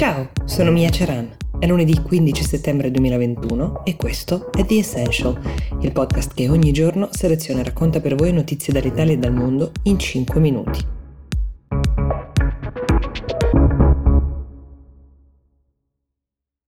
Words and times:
Ciao, 0.00 0.30
sono 0.46 0.70
Mia 0.70 0.88
Ceran. 0.88 1.36
È 1.58 1.66
lunedì 1.66 2.00
15 2.00 2.42
settembre 2.42 2.90
2021 2.90 3.84
e 3.84 3.96
questo 3.96 4.50
è 4.50 4.64
The 4.64 4.78
Essential, 4.78 5.38
il 5.82 5.92
podcast 5.92 6.32
che 6.32 6.48
ogni 6.48 6.72
giorno 6.72 7.10
seleziona 7.12 7.60
e 7.60 7.64
racconta 7.64 8.00
per 8.00 8.14
voi 8.14 8.32
notizie 8.32 8.72
dall'Italia 8.72 9.12
e 9.12 9.18
dal 9.18 9.34
mondo 9.34 9.72
in 9.82 9.98
5 9.98 10.40
minuti. 10.40 10.99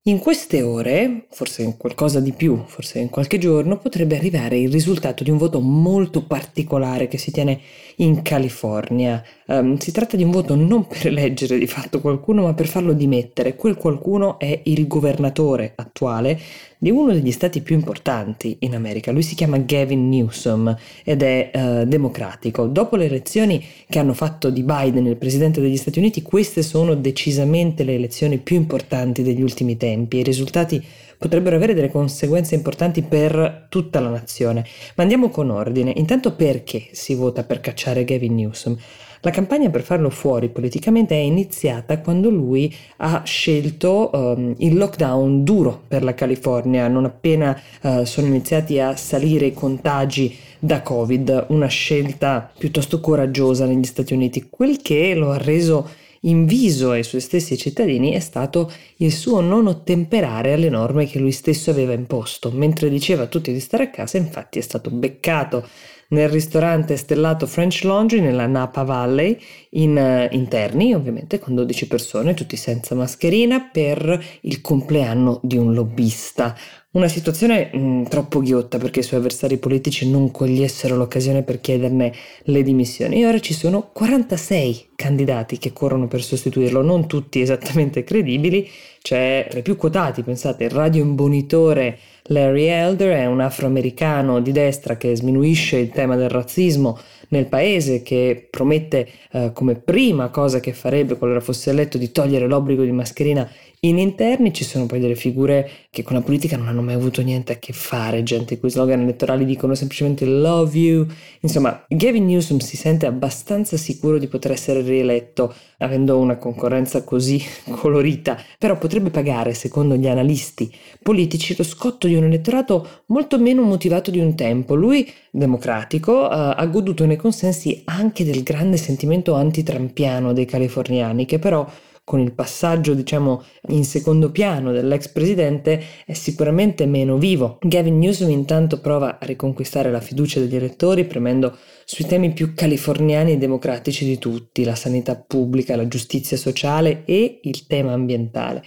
In 0.07 0.19
queste 0.19 0.63
ore, 0.63 1.27
forse 1.31 1.63
in 1.63 1.77
qualcosa 1.77 2.19
di 2.19 2.33
più, 2.33 2.65
forse 2.67 2.99
in 2.99 3.09
qualche 3.09 3.39
giorno, 3.39 3.79
potrebbe 3.79 4.17
arrivare 4.17 4.59
il 4.59 4.69
risultato 4.69 5.23
di 5.23 5.31
un 5.31 5.37
voto 5.37 5.61
molto 5.61 6.25
particolare 6.25 7.07
che 7.07 7.19
si 7.19 7.31
tiene 7.31 7.61
in 7.99 8.23
California. 8.23 9.23
Um, 9.47 9.77
si 9.77 9.93
tratta 9.93 10.17
di 10.17 10.25
un 10.25 10.33
voto 10.33 10.57
non 10.57 10.89
per 10.89 11.07
eleggere 11.07 11.57
di 11.57 11.69
fatto 11.69 12.01
qualcuno, 12.01 12.43
ma 12.43 12.55
per 12.55 12.67
farlo 12.67 12.95
dimettere. 12.95 13.55
Quel 13.55 13.77
qualcuno 13.77 14.41
è 14.41 14.63
il 14.65 14.89
governatore 14.89 15.75
attuale 15.77 16.37
di 16.79 16.91
uno 16.91 17.13
degli 17.13 17.31
stati 17.31 17.61
più 17.61 17.77
importanti 17.77 18.57
in 18.61 18.75
America. 18.75 19.13
Lui 19.13 19.23
si 19.23 19.37
chiama 19.37 19.59
Gavin 19.59 20.09
Newsom 20.09 20.77
ed 21.05 21.23
è 21.23 21.51
uh, 21.55 21.85
democratico. 21.87 22.67
Dopo 22.67 22.97
le 22.97 23.05
elezioni 23.05 23.65
che 23.89 24.01
hanno 24.01 24.15
fatto 24.15 24.51
di 24.51 24.65
Biden 24.65 25.07
il 25.07 25.17
presidente 25.17 25.61
degli 25.61 25.77
Stati 25.77 26.01
Uniti, 26.01 26.23
queste 26.23 26.63
sono 26.63 26.97
decisamente 26.97 27.85
le 27.85 27.95
elezioni 27.95 28.39
più 28.39 28.57
importanti 28.57 29.23
degli 29.23 29.43
ultimi 29.43 29.77
tempi. 29.77 29.91
I 29.93 30.23
risultati 30.23 30.85
potrebbero 31.19 31.57
avere 31.57 31.75
delle 31.75 31.91
conseguenze 31.91 32.55
importanti 32.55 33.03
per 33.03 33.67
tutta 33.69 34.01
la 34.01 34.09
nazione. 34.09 34.65
Ma 34.97 35.03
andiamo 35.03 35.29
con 35.29 35.51
ordine. 35.51 35.93
Intanto 35.97 36.35
perché 36.35 36.89
si 36.93 37.15
vota 37.15 37.45
per 37.45 37.61
cacciare 37.61 38.05
Gavin 38.05 38.35
Newsom? 38.35 38.77
La 39.25 39.31
campagna 39.31 39.71
per 39.71 39.83
farlo 39.83 40.11
fuori 40.11 40.49
politicamente 40.49 41.15
è 41.15 41.21
iniziata 41.21 42.01
quando 42.01 42.29
lui 42.29 42.75
ha 42.97 43.23
scelto 43.25 44.11
um, 44.13 44.53
il 44.59 44.75
lockdown 44.75 45.45
duro 45.45 45.83
per 45.87 46.03
la 46.03 46.13
California, 46.13 46.89
non 46.89 47.05
appena 47.05 47.57
uh, 47.83 48.03
sono 48.03 48.27
iniziati 48.27 48.81
a 48.81 48.97
salire 48.97 49.47
i 49.47 49.55
contagi 49.55 50.37
da 50.59 50.83
Covid, 50.83 51.47
una 51.51 51.69
scelta 51.69 52.51
piuttosto 52.59 52.99
coraggiosa 52.99 53.65
negli 53.65 53.85
Stati 53.85 54.13
Uniti, 54.13 54.49
quel 54.51 54.83
che 54.83 55.15
lo 55.15 55.31
ha 55.31 55.39
reso 55.39 55.89
in 56.25 56.47
viso 56.47 56.91
ai 56.91 57.03
suoi 57.03 57.21
stessi 57.21 57.57
cittadini 57.57 58.13
è 58.13 58.21
stato 58.21 58.71
il 58.97 59.13
suo 59.13 59.41
non 59.41 59.67
ottemperare 59.67 60.53
alle 60.53 60.69
norme 60.69 61.07
che 61.07 61.19
lui 61.19 61.33
stesso 61.33 61.71
aveva 61.71 61.93
imposto. 61.95 62.51
Mentre 62.51 62.89
diceva 62.89 63.25
a 63.25 63.27
tutti 63.27 63.53
di 63.53 63.61
stare 63.61 63.85
a 63.85 63.91
casa, 63.91 64.19
infatti 64.19 64.59
è 64.59 64.63
stato 64.63 64.91
beccato 64.91 65.67
nel 66.13 66.29
ristorante 66.29 66.97
stellato 66.97 67.47
French 67.47 67.83
Laundry 67.83 68.21
nella 68.21 68.47
Napa 68.47 68.83
Valley, 68.83 69.39
in 69.71 69.97
uh, 69.97 70.35
interni 70.35 70.95
ovviamente 70.95 71.39
con 71.39 71.55
12 71.55 71.87
persone, 71.87 72.35
tutti 72.35 72.57
senza 72.57 72.95
mascherina, 72.95 73.69
per 73.73 74.25
il 74.43 74.61
compleanno 74.61 75.41
di 75.43 75.57
un 75.57 75.75
lobbista. 75.75 76.55
Una 76.93 77.09
situazione 77.09 77.71
mh, 77.73 77.79
mm, 77.79 78.05
troppo 78.05 78.41
ghiotta 78.41 78.77
perché 78.77 79.01
i 79.01 79.03
suoi 79.03 79.21
avversari 79.21 79.57
politici 79.57 80.11
non 80.11 80.31
cogliessero 80.31 80.95
l'occasione 80.95 81.43
per 81.43 81.61
chiederne 81.61 82.13
le 82.45 82.63
dimissioni 82.63 83.23
e 83.23 83.27
ora 83.27 83.41
ci 83.41 83.55
sono 83.55 83.89
46 83.93 84.91
candidati 84.95 85.57
che 85.57 85.73
corrono 85.73 86.07
per 86.07 86.23
sostituirlo, 86.23 86.83
non 86.83 87.07
tutti 87.07 87.41
esattamente 87.41 88.05
credibili, 88.05 88.69
c'è 89.03 89.47
tra 89.51 89.59
i 89.59 89.63
più 89.63 89.77
quotati, 89.77 90.23
pensate, 90.23 90.65
il 90.65 90.71
radio 90.71 91.03
imbonitore 91.03 91.99
Larry 92.27 92.67
Elder 92.67 93.17
è 93.17 93.27
un 93.27 93.41
afroamericano 93.41 94.41
di 94.41 94.53
destra 94.53 94.97
che 94.97 95.17
sminuisce 95.17 95.77
il 95.77 95.91
tema 95.91 96.15
del 96.15 96.29
razzismo 96.29 96.99
nel 97.29 97.47
paese, 97.47 98.03
che 98.03 98.47
promette 98.49 99.09
eh, 99.33 99.51
come 99.53 99.75
prima 99.75 100.29
cosa 100.29 100.61
che 100.61 100.73
farebbe 100.73 101.17
qualora 101.17 101.41
fosse 101.41 101.71
eletto 101.71 101.99
di 101.99 102.13
togliere 102.13 102.47
l'obbligo 102.47 102.85
di 102.85 102.93
mascherina 102.93 103.49
in 103.85 103.99
interni 103.99 104.55
ci 104.55 104.63
sono 104.63 104.87
poi 104.87 105.01
delle 105.01 105.17
figure 105.17 105.69
che 105.91 106.05
con 106.05 106.15
la 106.15 106.23
politica 106.23 106.57
non 106.57 106.69
hanno 106.69 106.83
mai 106.83 106.95
avuto 106.95 107.21
niente 107.21 107.55
a 107.55 107.57
che 107.57 107.73
fare, 107.73 108.23
gente 108.23 108.61
cui 108.61 108.71
slogan 108.71 109.01
elettorali 109.01 109.45
dicono 109.45 109.75
semplicemente 109.75 110.25
love 110.25 110.79
you. 110.79 111.05
Insomma, 111.41 111.85
Gavin 111.89 112.25
Newsom 112.25 112.59
si 112.59 112.77
sente 112.77 113.07
abbastanza 113.07 113.77
sicuro 113.77 114.19
di 114.19 114.29
poter 114.29 114.53
essere 114.53 114.83
rieletto 114.83 115.53
avendo 115.79 116.17
una 116.19 116.37
concorrenza 116.37 117.03
così 117.03 117.43
colorita, 117.75 118.41
però 118.57 118.79
potrebbe 118.79 118.92
pagare, 119.01 119.55
secondo 119.55 119.97
gli 119.97 120.07
analisti 120.07 120.73
politici, 121.03 121.55
lo 121.57 121.65
scotto 121.65 122.07
di 122.07 122.15
un 122.15 122.25
elettorato 122.25 123.05
molto 123.07 123.39
meno 123.39 123.63
motivato 123.63 124.11
di 124.11 124.19
un 124.19 124.35
tempo. 124.35 124.75
Lui, 124.75 125.11
democratico, 125.31 126.27
ha 126.29 126.67
goduto 126.67 127.07
nei 127.07 127.17
consensi 127.17 127.83
anche 127.87 128.25
del 128.25 128.43
grande 128.43 128.77
sentimento 128.77 129.35
antitrampiano 129.35 130.33
dei 130.33 130.45
californiani, 130.45 131.25
che 131.25 131.39
però 131.39 131.67
con 132.05 132.21
il 132.21 132.33
passaggio, 132.33 132.95
diciamo, 132.95 133.45
in 133.69 133.85
secondo 133.85 134.31
piano 134.31 134.73
dell'ex 134.73 135.09
presidente 135.09 135.83
è 136.05 136.13
sicuramente 136.13 136.87
meno 136.87 137.17
vivo. 137.17 137.59
Gavin 137.61 137.99
Newsom 137.99 138.31
intanto 138.31 138.81
prova 138.81 139.19
a 139.21 139.25
riconquistare 139.25 139.91
la 139.91 140.01
fiducia 140.01 140.41
degli 140.41 140.57
elettori 140.57 141.05
premendo 141.05 141.57
sui 141.85 142.05
temi 142.05 142.33
più 142.33 142.55
californiani 142.55 143.33
e 143.33 143.39
democratici 143.39 144.05
di 144.05 144.19
tutti, 144.19 144.65
la 144.65 144.75
sanità 144.75 145.17
pubblica, 145.17 145.77
la 145.77 145.89
giustizia 145.89 146.37
sociale 146.37 147.05
e 147.05 147.41
il 147.43 147.67
tema 147.67 147.93
ambientale. 147.93 148.65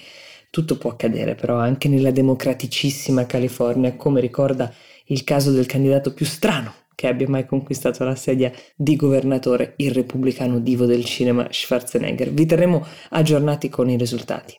Tutto 0.49 0.77
può 0.77 0.91
accadere 0.91 1.35
però 1.35 1.57
anche 1.57 1.89
nella 1.89 2.11
democraticissima 2.11 3.25
California, 3.25 3.95
come 3.95 4.21
ricorda 4.21 4.73
il 5.07 5.23
caso 5.25 5.51
del 5.51 5.65
candidato 5.65 6.13
più 6.13 6.25
strano 6.25 6.84
che 6.95 7.07
abbia 7.07 7.29
mai 7.29 7.45
conquistato 7.45 8.03
la 8.03 8.15
sedia 8.15 8.51
di 8.75 8.95
governatore, 8.95 9.73
il 9.77 9.91
repubblicano 9.91 10.59
divo 10.59 10.85
del 10.85 11.05
cinema 11.05 11.47
Schwarzenegger. 11.51 12.31
Vi 12.31 12.45
terremo 12.45 12.85
aggiornati 13.09 13.69
con 13.69 13.89
i 13.89 13.97
risultati. 13.97 14.57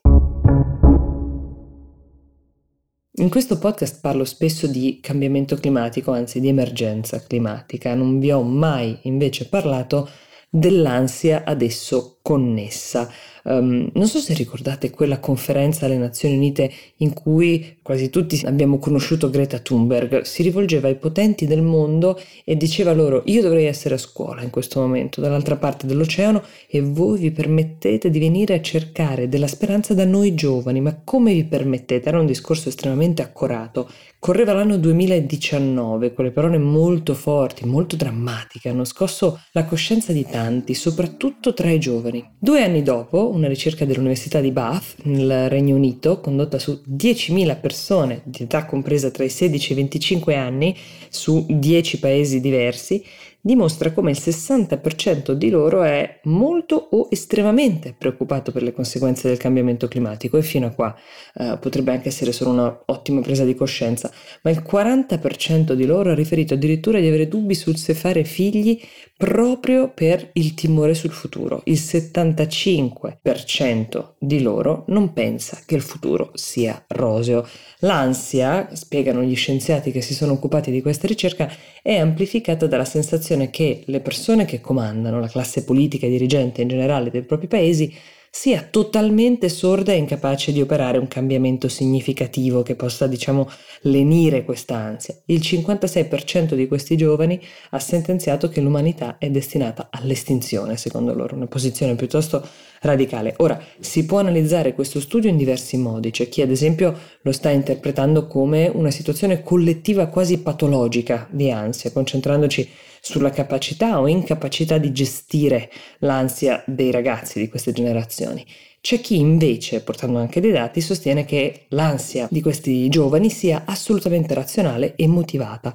In 3.18 3.30
questo 3.30 3.58
podcast 3.58 4.00
parlo 4.02 4.26
spesso 4.26 4.66
di 4.66 5.00
cambiamento 5.00 5.56
climatico, 5.56 6.12
anzi 6.12 6.38
di 6.38 6.48
emergenza 6.48 7.18
climatica. 7.18 7.94
Non 7.94 8.18
vi 8.18 8.30
ho 8.30 8.42
mai 8.42 8.98
invece 9.04 9.48
parlato 9.48 10.06
dell'ansia 10.50 11.44
adesso 11.44 12.15
connessa. 12.26 13.08
Um, 13.44 13.88
non 13.92 14.08
so 14.08 14.18
se 14.18 14.34
ricordate 14.34 14.90
quella 14.90 15.20
conferenza 15.20 15.86
alle 15.86 15.96
Nazioni 15.96 16.34
Unite 16.34 16.68
in 16.96 17.12
cui 17.12 17.78
quasi 17.80 18.10
tutti 18.10 18.42
abbiamo 18.44 18.80
conosciuto 18.80 19.30
Greta 19.30 19.60
Thunberg. 19.60 20.22
Si 20.22 20.42
rivolgeva 20.42 20.88
ai 20.88 20.96
potenti 20.96 21.46
del 21.46 21.62
mondo 21.62 22.20
e 22.44 22.56
diceva 22.56 22.92
loro: 22.92 23.22
Io 23.26 23.42
dovrei 23.42 23.66
essere 23.66 23.94
a 23.94 23.98
scuola 23.98 24.42
in 24.42 24.50
questo 24.50 24.80
momento, 24.80 25.20
dall'altra 25.20 25.54
parte 25.54 25.86
dell'oceano, 25.86 26.42
e 26.68 26.80
voi 26.80 27.20
vi 27.20 27.30
permettete 27.30 28.10
di 28.10 28.18
venire 28.18 28.54
a 28.54 28.60
cercare 28.60 29.28
della 29.28 29.46
speranza 29.46 29.94
da 29.94 30.04
noi 30.04 30.34
giovani. 30.34 30.80
Ma 30.80 31.00
come 31.04 31.32
vi 31.32 31.44
permettete? 31.44 32.08
Era 32.08 32.18
un 32.18 32.26
discorso 32.26 32.68
estremamente 32.68 33.22
accorato. 33.22 33.88
Correva 34.18 34.54
l'anno 34.54 34.76
2019, 34.78 36.12
quelle 36.12 36.32
parole 36.32 36.58
molto 36.58 37.14
forti, 37.14 37.64
molto 37.64 37.94
drammatiche, 37.94 38.70
hanno 38.70 38.84
scosso 38.84 39.40
la 39.52 39.64
coscienza 39.66 40.12
di 40.12 40.26
tanti, 40.28 40.74
soprattutto 40.74 41.54
tra 41.54 41.70
i 41.70 41.78
giovani. 41.78 42.15
Due 42.38 42.62
anni 42.62 42.82
dopo, 42.82 43.30
una 43.30 43.48
ricerca 43.48 43.84
dell'Università 43.84 44.40
di 44.40 44.50
Bath, 44.50 44.96
nel 45.04 45.48
Regno 45.48 45.74
Unito, 45.76 46.20
condotta 46.20 46.58
su 46.58 46.82
10.000 46.88 47.60
persone 47.60 48.22
di 48.24 48.44
età 48.44 48.64
compresa 48.64 49.10
tra 49.10 49.24
i 49.24 49.28
16 49.28 49.70
e 49.70 49.72
i 49.72 49.76
25 49.76 50.34
anni, 50.34 50.76
su 51.08 51.46
10 51.48 51.98
paesi 51.98 52.40
diversi, 52.40 53.04
dimostra 53.46 53.92
come 53.92 54.10
il 54.10 54.18
60% 54.20 55.30
di 55.30 55.50
loro 55.50 55.84
è 55.84 56.18
molto 56.24 56.88
o 56.90 57.06
estremamente 57.12 57.94
preoccupato 57.96 58.50
per 58.50 58.64
le 58.64 58.72
conseguenze 58.72 59.28
del 59.28 59.36
cambiamento 59.36 59.86
climatico 59.86 60.36
e 60.36 60.42
fino 60.42 60.66
a 60.66 60.70
qua 60.70 60.92
eh, 61.34 61.56
potrebbe 61.60 61.92
anche 61.92 62.08
essere 62.08 62.32
solo 62.32 62.50
un'ottima 62.50 63.20
presa 63.20 63.44
di 63.44 63.54
coscienza, 63.54 64.10
ma 64.42 64.50
il 64.50 64.64
40% 64.68 65.74
di 65.74 65.86
loro 65.86 66.10
ha 66.10 66.14
riferito 66.14 66.54
addirittura 66.54 66.98
di 66.98 67.06
avere 67.06 67.28
dubbi 67.28 67.54
sul 67.54 67.76
se 67.76 67.94
fare 67.94 68.24
figli 68.24 68.80
proprio 69.16 69.92
per 69.94 70.30
il 70.34 70.52
timore 70.54 70.94
sul 70.94 71.10
futuro. 71.10 71.62
Il 71.66 71.78
75% 71.78 74.14
di 74.18 74.42
loro 74.42 74.82
non 74.88 75.12
pensa 75.12 75.60
che 75.64 75.76
il 75.76 75.82
futuro 75.82 76.32
sia 76.34 76.84
roseo. 76.88 77.46
L'ansia, 77.80 78.70
spiegano 78.72 79.22
gli 79.22 79.36
scienziati 79.36 79.92
che 79.92 80.02
si 80.02 80.14
sono 80.14 80.32
occupati 80.32 80.70
di 80.70 80.82
questa 80.82 81.06
ricerca, 81.06 81.50
è 81.82 81.96
amplificata 81.96 82.66
dalla 82.66 82.84
sensazione 82.84 83.35
che 83.50 83.82
le 83.86 84.00
persone 84.00 84.44
che 84.44 84.60
comandano, 84.60 85.20
la 85.20 85.28
classe 85.28 85.64
politica 85.64 86.06
e 86.06 86.10
dirigente 86.10 86.62
in 86.62 86.68
generale 86.68 87.10
dei 87.10 87.22
propri 87.22 87.46
paesi, 87.46 87.94
sia 88.36 88.68
totalmente 88.70 89.48
sorda 89.48 89.92
e 89.92 89.96
incapace 89.96 90.52
di 90.52 90.60
operare 90.60 90.98
un 90.98 91.08
cambiamento 91.08 91.68
significativo 91.68 92.62
che 92.62 92.74
possa, 92.74 93.06
diciamo, 93.06 93.48
lenire 93.82 94.44
questa 94.44 94.76
ansia. 94.76 95.16
Il 95.24 95.40
56% 95.40 96.52
di 96.52 96.68
questi 96.68 96.98
giovani 96.98 97.40
ha 97.70 97.78
sentenziato 97.78 98.50
che 98.50 98.60
l'umanità 98.60 99.16
è 99.16 99.30
destinata 99.30 99.88
all'estinzione, 99.90 100.76
secondo 100.76 101.14
loro, 101.14 101.34
una 101.34 101.46
posizione 101.46 101.94
piuttosto 101.94 102.46
radicale. 102.82 103.32
Ora, 103.38 103.58
si 103.80 104.04
può 104.04 104.18
analizzare 104.18 104.74
questo 104.74 105.00
studio 105.00 105.30
in 105.30 105.38
diversi 105.38 105.78
modi, 105.78 106.10
c'è 106.10 106.28
chi 106.28 106.42
ad 106.42 106.50
esempio 106.50 106.94
lo 107.22 107.32
sta 107.32 107.48
interpretando 107.48 108.26
come 108.26 108.68
una 108.68 108.90
situazione 108.90 109.42
collettiva 109.42 110.08
quasi 110.08 110.40
patologica 110.40 111.26
di 111.30 111.50
ansia, 111.50 111.90
concentrandoci 111.90 112.68
sulla 113.06 113.30
capacità 113.30 114.00
o 114.00 114.08
incapacità 114.08 114.78
di 114.78 114.90
gestire 114.90 115.70
l'ansia 115.98 116.64
dei 116.66 116.90
ragazzi 116.90 117.38
di 117.38 117.48
queste 117.48 117.70
generazioni. 117.70 118.44
C'è 118.80 119.00
chi 119.00 119.16
invece, 119.16 119.80
portando 119.80 120.18
anche 120.18 120.40
dei 120.40 120.50
dati, 120.50 120.80
sostiene 120.80 121.24
che 121.24 121.66
l'ansia 121.68 122.26
di 122.28 122.40
questi 122.40 122.88
giovani 122.88 123.30
sia 123.30 123.62
assolutamente 123.64 124.34
razionale 124.34 124.96
e 124.96 125.06
motivata 125.06 125.72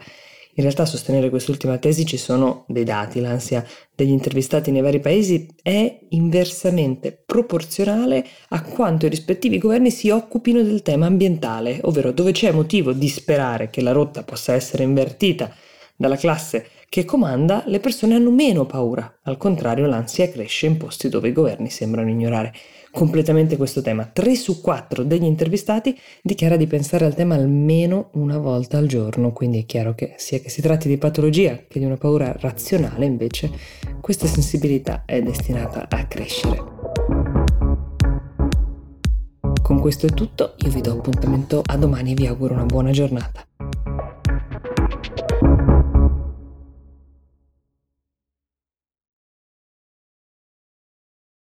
in 0.56 0.64
realtà 0.64 0.82
a 0.82 0.86
sostenere 0.86 1.30
quest'ultima 1.30 1.78
tesi 1.78 2.06
ci 2.06 2.18
sono 2.18 2.66
dei 2.68 2.84
dati, 2.84 3.22
l'ansia 3.22 3.66
degli 3.96 4.10
intervistati 4.10 4.70
nei 4.70 4.82
vari 4.82 5.00
paesi 5.00 5.48
è 5.62 6.00
inversamente 6.10 7.18
proporzionale 7.26 8.28
a 8.50 8.62
quanto 8.62 9.06
i 9.06 9.10
rispettivi 9.10 9.58
governi 9.58 9.92
si 9.92 10.10
occupino 10.10 10.62
del 10.62 10.82
tema 10.82 11.06
ambientale, 11.06 11.80
ovvero 11.84 12.12
dove 12.12 12.34
c'è 12.34 12.52
motivo 12.52 12.92
di 12.92 13.08
sperare 13.08 13.70
che 13.70 13.80
la 13.80 13.94
rotta 13.94 14.24
possa 14.24 14.54
essere 14.54 14.84
invertita 14.84 15.56
dalla 15.96 16.18
classe 16.18 16.68
che 16.92 17.06
comanda, 17.06 17.64
le 17.68 17.80
persone 17.80 18.16
hanno 18.16 18.32
meno 18.32 18.66
paura. 18.66 19.20
Al 19.24 19.38
contrario, 19.38 19.86
l'ansia 19.86 20.30
cresce 20.30 20.66
in 20.66 20.76
posti 20.76 21.08
dove 21.08 21.30
i 21.30 21.32
governi 21.32 21.70
sembrano 21.70 22.10
ignorare 22.10 22.54
completamente 22.92 23.56
questo 23.56 23.82
tema. 23.82 24.10
3 24.12 24.36
su 24.36 24.60
4 24.60 25.04
degli 25.04 25.24
intervistati 25.24 25.98
dichiara 26.22 26.58
di 26.58 26.68
pensare 26.68 27.06
al 27.06 27.16
tema 27.16 27.36
almeno 27.36 28.10
una 28.16 28.38
volta 28.40 28.78
al 28.78 28.88
giorno, 28.88 29.32
quindi 29.32 29.60
è 29.60 29.66
chiaro 29.66 29.96
che 29.96 30.16
sia 30.18 30.40
che 30.40 30.50
si 30.50 30.62
tratti 30.62 30.90
di 30.90 30.98
patologia 30.98 31.64
che 31.66 31.80
di 31.80 31.86
una 31.86 31.96
paura 31.96 32.36
razionale, 32.38 33.06
invece, 33.06 33.50
questa 34.02 34.28
sensibilità 34.28 35.04
è 35.06 35.22
destinata 35.22 35.88
a 35.90 36.06
crescere. 36.08 36.62
Con 39.62 39.80
questo 39.80 40.08
è 40.08 40.10
tutto, 40.10 40.56
io 40.58 40.70
vi 40.72 40.82
do 40.82 40.92
appuntamento 40.92 41.62
a 41.66 41.78
domani 41.78 42.12
e 42.12 42.16
vi 42.16 42.28
auguro 42.28 42.54
una 42.54 42.66
buona 42.66 42.92
giornata. 42.92 43.46